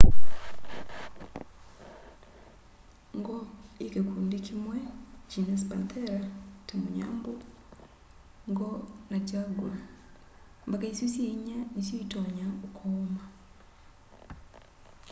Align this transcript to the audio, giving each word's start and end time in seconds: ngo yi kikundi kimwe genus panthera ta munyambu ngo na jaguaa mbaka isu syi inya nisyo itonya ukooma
ngo 3.17 3.37
yi 3.79 3.85
kikundi 3.93 4.37
kimwe 4.47 4.77
genus 5.29 5.63
panthera 5.69 6.19
ta 6.65 6.73
munyambu 6.81 7.33
ngo 8.49 8.69
na 9.09 9.17
jaguaa 9.27 9.83
mbaka 10.67 10.85
isu 10.93 11.05
syi 11.13 11.23
inya 11.33 11.57
nisyo 11.73 11.95
itonya 12.05 12.47
ukooma 12.67 13.23